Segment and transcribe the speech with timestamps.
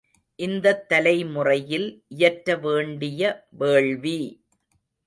[0.39, 3.21] இந்தத் தலைமுறையில் இயற்ற வேண்டிய
[3.53, 4.19] வேள்வி!